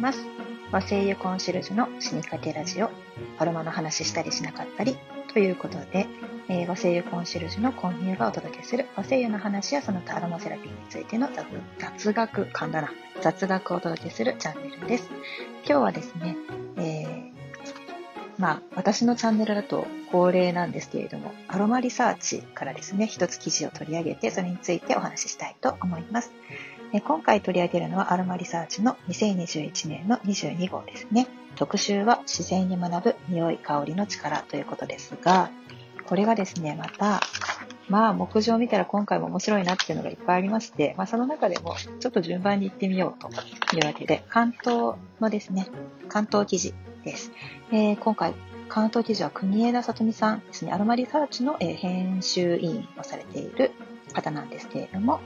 [0.00, 0.24] ます。
[0.72, 2.90] 和製油コンシェルジュの死にかけラジオ、
[3.38, 4.96] アロマの話したりしなかったり
[5.32, 6.06] ということで、
[6.48, 11.28] えー、和製油コンシェルジュのコンニューがお届けする和製油の話やその他アロマセラピーについての
[11.78, 12.90] 雑学、噛んだな、
[13.20, 15.08] 雑学をお届けするチャンネルです。
[15.66, 16.36] 今日はですね、
[16.78, 17.30] えー、
[18.38, 26.32] まあ、私のチャンネルだと恒例なんですけれども、アロマリサーチからですね、一つ記事を取り上げて、それについてお話ししたいと思います。
[26.98, 31.28] 今回取り上げるのはアロマリサーチの2021年の22号ですね。
[31.54, 35.50] 特集は自然に学ぶ匂い香りの力ということですが、
[36.06, 37.20] これがですね、また、
[37.88, 45.68] まあ、目次を見たら今回も面白いなっていうのがいっぱいありまして、まあ、その中でもちょっと順番に行ってみようというわけで、関東のですね、
[46.08, 47.30] 関東記事です。
[47.70, 48.34] えー、今回、
[48.68, 53.70] 関東記事は国枝さとみさんですね、アロマリサーチの、え編集委員をされている
[54.12, 55.20] 方なんですけれども、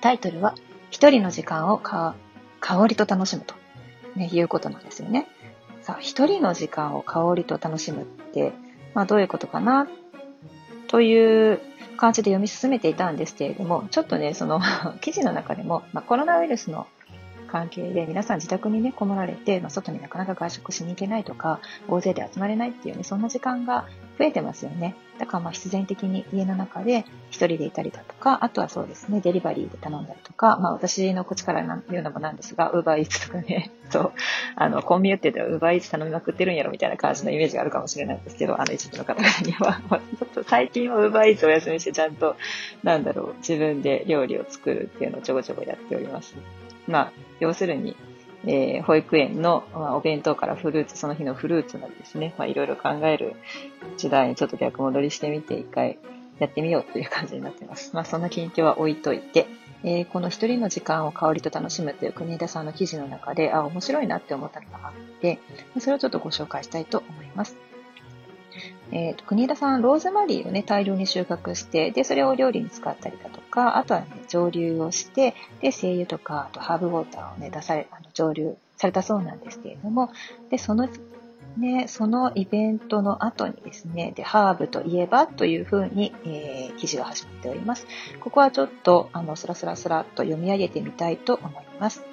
[0.00, 0.54] タイトルは、
[0.94, 2.14] 一人の時間をか
[2.60, 3.56] 香りと楽しむと、
[4.14, 5.26] ね、いうことなんですよね。
[5.82, 8.52] さあ、一人の時間を香りと楽しむって、
[8.94, 9.88] まあどういうことかな？
[10.86, 11.60] という
[11.96, 14.60] 感じで読み進めていたんですけれども、ちょっとね、その
[15.02, 16.86] 記事の中でも、まあ、コロナウイルスの
[17.48, 21.58] 関係で皆さん自宅にね、こもられて、まあ、外になかなか外食しに行けないとか、
[21.88, 24.96] 大勢で集まれないっていうね、そんな時間が増えてますよね。
[25.18, 34.12] だからまあ必然的に家の中で一人でいたりだとか、あとはそうですね、デリバリーで頼んだりとか、まあ私の口から言うのもなんですが、ウーバーイーツとかね、 そう、
[34.56, 39.80] あの、コンビニって言ったらウーバーイーツ頼みまくってるんやろみたいな感じのイメージがあるかもしれないんですけど、あの一部の方々には、
[40.18, 42.36] ちょっと最近はウーバーイーツお休みしてちゃんと、
[42.82, 46.34] なんだろう、自分で料理を作るっていうのをちょこちょこやっております。
[46.86, 47.96] まあ、要するに、
[48.46, 53.34] えー、保育園の、まあ、お弁当からフルーツ、その日のフルーツまでですね、まあ、いろいろ考える
[53.96, 55.98] 時代にちょっと逆戻りしてみて、一回
[56.38, 57.90] やってみようという感じになってます。
[57.94, 59.46] まあ、その近況は置いといて、
[59.82, 65.38] えー、この一人の時間を香りと楽しむという国枝さんの記事の中で、あ、面白いなって思ったのがあって、
[65.78, 67.56] それをちょっとご紹介したいと思います。
[68.92, 80.10] えーと、国枝さん、ローズマリーをね、大量に収穫して、で、それを料理に使ったりだとか、あとはね、蒸留をして、で、精油とか、あとハーブウォーターをね、出され、あの蒸留されたそうなんですけれども、
[80.50, 80.88] で、その、
[81.56, 87.86] ね、そのイベントの後にですね、で、ハーブといえばというふうに、えー、記事が始まっております。
[88.20, 92.04] ここはちょっと、あの、スラスラスラっと読み上げてみたいと思います。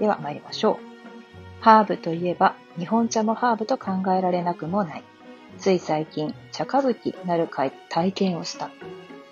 [0.00, 0.96] では参りましょう。
[1.60, 5.04] ハーブといえば、日本茶もハーブと考えられなくもない。
[5.56, 7.48] つい最近、茶歌舞伎なる
[7.88, 8.70] 体験をした。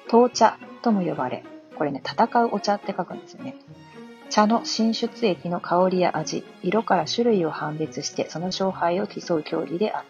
[0.09, 1.45] 闘茶とも呼ばれ、
[1.77, 3.57] これね、戦うお茶って書くんですよね。
[4.31, 10.09] 茶の進出液の香りや味、色から種類を判別してその勝敗を競う競技である。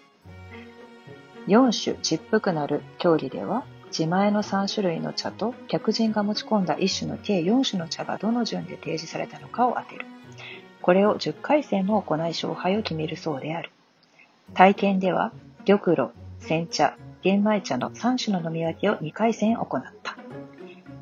[1.48, 10.06] 4種十福なる競技では、自前の3種類の茶と客人が持ち込んだ1種の計4種の茶がどの順で提示されたのかを当てる。
[10.80, 13.70] これを10回戦も行い勝敗を決めるそうである。
[14.54, 15.32] 体験では、
[15.66, 16.10] 玉露、
[16.40, 20.16] 煎茶、玄米茶の3種の飲み分けを2回戦行った。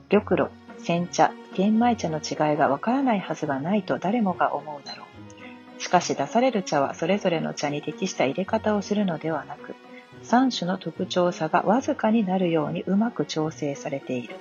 [0.08, 5.04] 玉露、煎茶、玄米茶の違いがわからないはずがないと誰もが思うだろ
[5.78, 5.82] う。
[5.82, 9.74] しかし出される茶はそれぞれの茶に適した入れ方をするのではなく、
[10.22, 14.36] 3種の特徴差がわずかになるようにうまく調整されている。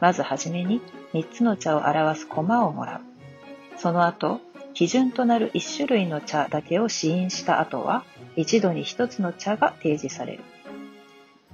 [0.00, 0.82] まずはじめに
[1.14, 3.00] 3つの茶を表すコマをもらう。
[3.78, 4.40] その後、
[4.74, 8.04] 基準となる1種類の茶だけを試飲した後は、
[8.36, 10.44] 一度に1つの茶が提示される。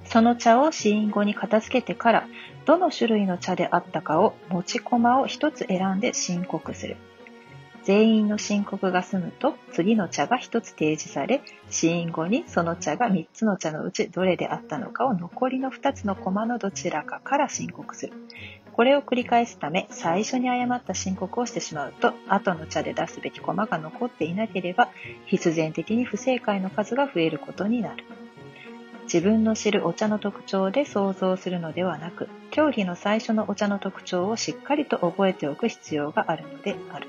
[0.05, 2.27] その茶を試飲後に片付けてから、
[2.65, 6.97] どの種類の茶であったかを持ち駒を1つ選んで申告する。
[7.89, 11.41] 全員の申告が済むと、次の茶が一つ提示され、
[11.71, 18.13] 試飲後にその茶が三つの茶のうちどれであったのかを残りの二つの駒のどちらかから申告する。
[18.73, 24.89] これを繰り返すため、最初に誤った申告をしてしまうと、後の茶で出すべき駒が残っていなければ、
[25.25, 28.03] 必然的に不正解の数が増えることになる。
[29.05, 37.07] 自分の知るお茶の特徴で想像するのではなく、競技の最初のお茶の特徴をしっかりと覚えておく必要があるのである。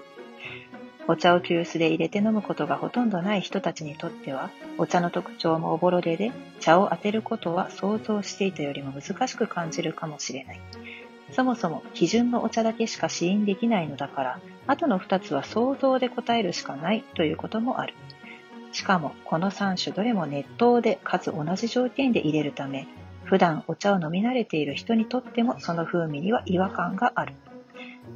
[1.10, 4.48] お茶を急須で入れて飲むことがほとんどない人たちにとっては、
[4.78, 6.30] お茶の特徴もおぼろげで、
[6.60, 10.60] 茶を当てることは想像していたよりも難しく感じるかもしれない。
[11.32, 17.94] そもそも基準のお茶だけしか試飲できないのだから、後の2つは想像で答えるしかないということもある。
[18.70, 22.86] しかも、この3種どれも熱湯でかつ同じ条件で入れるため、
[23.24, 27.34] 普段お茶を飲み慣れている人にとってもその風味には違和感がある。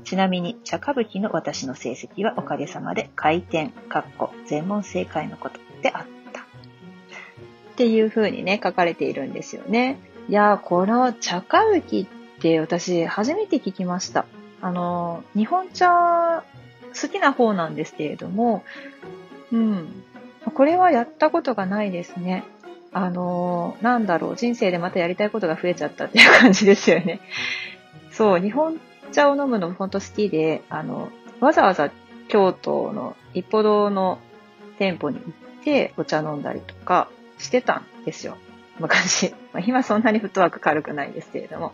[0.05, 6.03] ちなみに、茶歌舞伎の私の成績はおかげさまで回転、かっこ、全問正解のことであっ
[6.33, 6.41] た。
[6.41, 6.45] っ
[7.77, 9.99] ていう風にね、書かれているんですよね。
[10.29, 12.09] いやー、この茶歌舞伎っ
[12.41, 14.27] て私初めて聞きました。
[14.61, 16.45] あの、日本茶
[17.01, 18.65] 好きな方なんですけれども、
[19.53, 20.05] うん。
[20.55, 22.45] これはやったことがないですね。
[22.93, 27.21] あのー、なんだろう、人生でまたやりたいことが増えちゃったっていう感じですよね。
[28.13, 28.81] そう、日本
[29.15, 31.09] 茶を飲むの本当好きで、あの、
[31.41, 31.91] わざわざ
[32.29, 34.19] 京都の一歩堂の
[34.79, 37.09] 店舗に行ってお茶飲んだりとか
[37.39, 38.37] してたんですよ。
[38.79, 39.35] 昔。
[39.55, 41.73] まあ、今そんなにフットワーク軽くないんですけれども。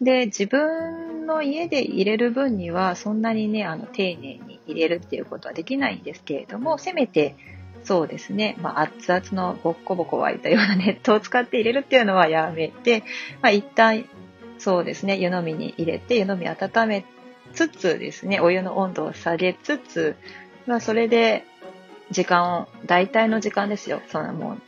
[0.00, 7.36] で、自分の家で入れる分にはそんなにね、あの、丁寧に入れるっていうことはできないんですけれども、せめて、
[7.84, 13.02] そうですね、まあ、熱々のボッコボコ沸いたようなネットを使って入れるっていうのはやめて、
[13.40, 14.04] まあ、一旦、
[14.62, 17.04] そうですね、湯飲みに入れて、湯飲み温め
[17.52, 20.14] つつですね、お湯の温度を下げつつ、
[20.66, 21.44] まあ、それで、
[22.12, 24.00] 時間を、大体の時間ですよ。
[24.06, 24.58] そのもう、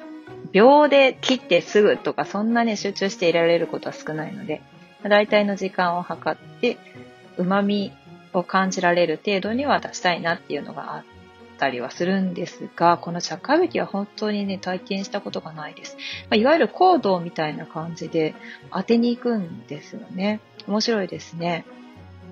[0.50, 4.62] 秒で切ってすぐとか、そんなね、集中していられることは少ないので、
[5.04, 6.76] 大体の時間を測って、
[7.36, 7.92] 旨味
[8.32, 11.04] を感じられる程度には出したいなっていうのがあっ
[11.58, 15.96] たりはするんですが、この茶会引きは本当にね、体験したことがないです。
[16.30, 18.34] まあ、いわゆるコードみたいな感じで
[18.72, 20.40] 当てに行くんですよね。
[20.66, 21.64] 面白いですね。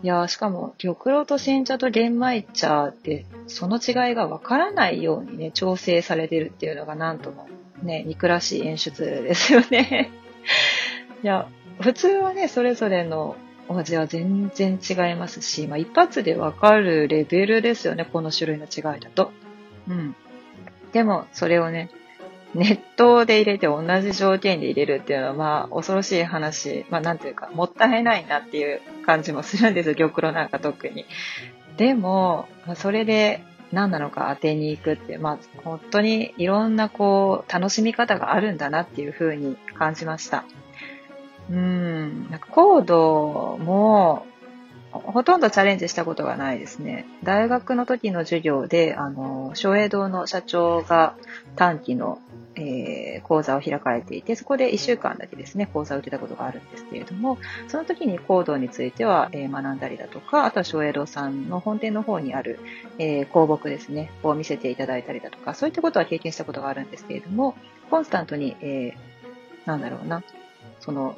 [0.02, 7.48] いやしかも、玉露と煎茶と玄米茶って、その違いがわからないようにね、調整されてるっていうのがなんとも
[7.82, 10.10] ね、憎らしい演出ですよね。
[11.22, 11.48] いや、
[11.80, 13.36] 普通はね、それぞれの
[13.72, 19.32] お味は全然違いますし、まあ、一発でわかるレベルですよね、この種類の違いだと。
[19.88, 20.14] うん。
[20.92, 21.90] でも、それをね、
[22.54, 26.84] 熱湯で入れて同じ条件で入れるっていうのは、まあ、恐ろしい話。
[26.90, 31.06] まあ、なんていうか、もったいないなっていう感じもするんですよ、玉露なんか特に。
[31.78, 32.46] でも、
[32.76, 33.42] それで
[33.72, 40.44] 何なのか当てに行くって、まあ、本当にいろんなこう、楽しみ方があるんだなっていうふうに感じました。
[41.50, 44.26] うん、なんかコードも、
[44.92, 47.06] ほとんどチャレンジしたことがないですね。
[47.22, 51.16] 大学の時の授業で、あの、松栄堂の社長が
[51.56, 52.18] 短期の、
[52.56, 62.60] えー、講座を開かれていて、そこで1週間だけですね、講座を受けたことがあるんですけれども、その時にコードについては、えー、学んだりだとか、あとは松栄堂さんの本店の方にある、
[62.98, 67.54] えー、公木ですね、を見せていただいたりだとか、そういったことは経験したことがあるんですけれども、
[67.90, 70.22] コンスタントに、えー、なんだろうな、
[70.80, 71.16] その、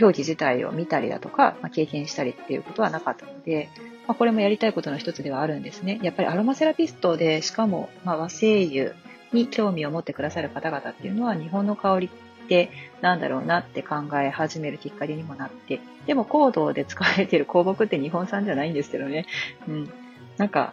[0.00, 3.68] 競技自体を見たりだとか、まあ、経験したりっていうことはなかったので、
[4.08, 6.00] まあ、これもやりたいことの一つではあるんですね。
[6.02, 8.94] やっぱりアロマセラピストで、しかも、ま和精油
[9.34, 12.70] に興味を持ってくださる方々っていうのは、日本の香りって
[13.02, 19.26] なんだろうなって考え始めるきっかけにもなって、でも香道で使われている香木って日本産じゃないんですけどね。
[19.68, 19.90] うん。
[20.38, 20.72] なんか、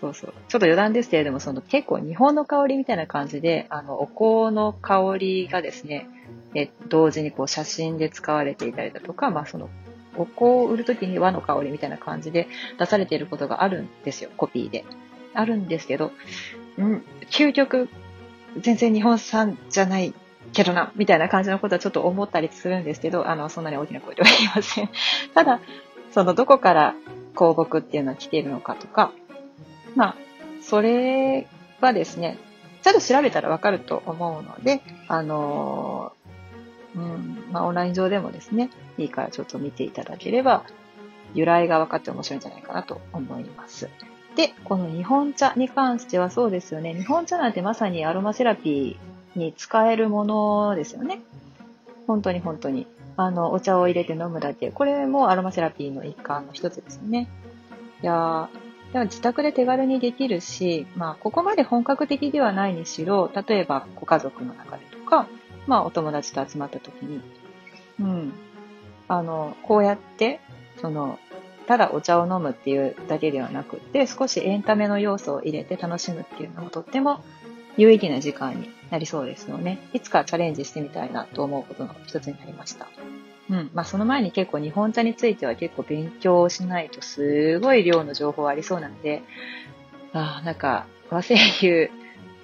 [0.00, 0.34] そうそう。
[0.48, 6.08] ちょっと余談ですけれども、その結構日本の香りみたいな感じで、あの、お香の香りがですね、
[6.54, 9.68] え同時にこう写真で使われていたりだとか、まあその、
[10.16, 12.48] お香を売るときに和の香りみたいな感じで
[12.78, 14.84] 出されていることがあるんですよ、コピーで。
[15.32, 16.10] あるんですけど、
[16.76, 17.88] うん、究極、
[18.58, 20.12] 全然日本産じゃない
[20.52, 24.88] けどな、みたいな感じのことはちょっと思ったりするんですけど、あの、そんなに大きな声では言いません。
[25.34, 25.60] ただ、
[26.10, 26.94] その、どこから
[27.34, 29.12] 香木っていうのは来ているのかとか、
[29.94, 30.16] まあ、
[30.60, 31.46] それ
[31.80, 32.38] はですね、
[32.82, 36.12] ちゃんと調べたらわかると思うので、あの
[36.94, 40.64] うん、まあ、オンライン上でもですね、いいからちょっと見ていただければ、
[41.34, 43.88] 由来が分かって面白いんじゃないかなと思います。
[44.36, 46.94] で、この日本茶に関してはそうですよね。
[46.94, 51.20] 日本茶なんてまさにアロマセラピーに使えるものですよね。
[52.06, 52.86] 本当に本当に。
[53.16, 54.70] あの、お茶を入れて飲むだけ。
[54.70, 57.28] これもアロマセラピーの一環の一つですよね。
[58.02, 58.48] いや、
[58.92, 65.26] でも自宅で手軽にできるし、まあ、ここまで本格的ではないにしろ、例えばご家族の中でとか、
[65.70, 67.20] まあ、お友達と集まった時に、
[68.00, 68.32] うん。
[69.06, 70.40] あの、こうやって、
[70.80, 71.20] その、
[71.68, 77.22] ただお茶を飲むっていうだけではなくて、少しエンタメの要素を入れて楽しむっていうのもとっても
[77.76, 79.78] 有意義な時間になりそうですよね。
[79.92, 82.88] いつかチャレンジしてみたいなと思うことの一つになりました。
[83.48, 83.70] うん。
[83.72, 89.22] まあ、その前に結構日本茶については結構勉強しないとすごい量の情報ありそうなので、
[90.12, 91.99] ああ、なんか和製油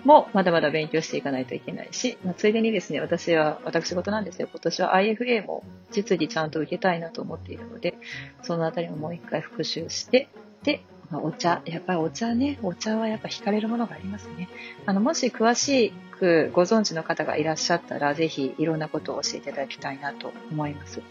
[0.06, 4.48] もまだまだ勉強していかないといけないし、まあ、ついでにですね、私は、私事なんですよ。
[4.50, 7.98] 今年は IFA も実技ちゃんと受けたいなと思っているので、
[8.42, 10.28] そのあたりももう一回復習して、
[10.62, 10.80] で、
[11.12, 14.48] お茶、やっぱりお茶ね、お茶はやっぱ惹かれるものがありますね。
[14.86, 21.02] あの、もし詳しくご存知の方がいらっしゃったら、ぜひいろんなことを教えていただきたいなと思います。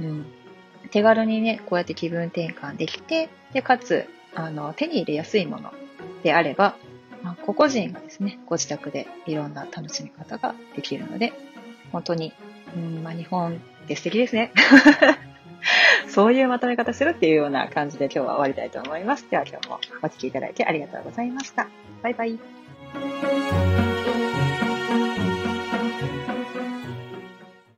[0.00, 0.26] うん。
[0.90, 5.72] 手軽にね、こうやって気分転換できて、で、かつ、あの、手に入れやすいもの
[6.22, 6.76] であれば、
[7.24, 11.32] まあ、個々人がですね、ご自宅でいろんな楽しみ方ができるので、
[11.90, 12.34] 本当に、
[12.76, 13.54] うんまあ、日本
[13.84, 14.52] って素敵ですね。
[16.06, 19.28] そういうまとめ方するっていうような感じで今日は終わりたいと思います。
[19.30, 21.66] では今日もお聴きいただいてありがとうございました。
[22.02, 23.83] バイバイ。